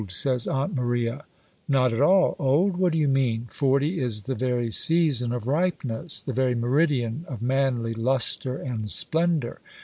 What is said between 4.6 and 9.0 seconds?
season of ripeness,—the very meridian of manly lustre and